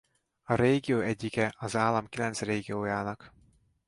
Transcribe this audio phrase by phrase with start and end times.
[0.43, 3.33] A régió egyike az állam kilenc régiójának.